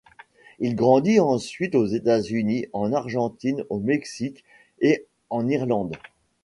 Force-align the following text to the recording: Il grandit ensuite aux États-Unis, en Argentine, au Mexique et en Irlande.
Il 0.57 0.73
grandit 0.75 1.19
ensuite 1.19 1.75
aux 1.75 1.85
États-Unis, 1.85 2.65
en 2.73 2.91
Argentine, 2.91 3.63
au 3.69 3.77
Mexique 3.79 4.43
et 4.79 5.05
en 5.29 5.47
Irlande. 5.47 5.93